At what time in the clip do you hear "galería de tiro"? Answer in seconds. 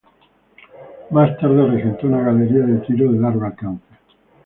2.23-3.11